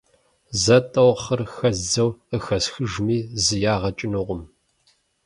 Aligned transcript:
Зэ-тӀэу 0.63 1.11
хъыр 1.21 1.41
хэздзэу 1.53 2.09
къыхэсхыжми 2.29 3.17
зы 3.43 3.55
ягъэ 3.73 3.91
кӀынукъым… 3.97 4.41